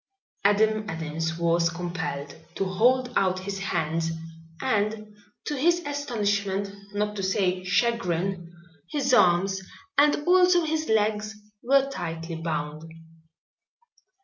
Adam 0.43 0.89
Adams 0.89 1.37
was 1.37 1.69
compelled 1.69 2.35
to 2.55 2.65
hold 2.65 3.13
out 3.15 3.41
his 3.41 3.59
hands 3.59 4.09
and 4.59 5.15
to 5.45 5.55
his 5.55 5.81
astonishment, 5.85 6.73
not 6.93 7.15
to 7.15 7.21
say 7.21 7.63
chagrin, 7.63 8.51
his 8.89 9.13
arms 9.13 9.61
and 9.99 10.15
also 10.25 10.63
his 10.63 10.89
legs 10.89 11.35
were 11.61 11.87
tightly 11.87 12.35
bound. 12.37 12.83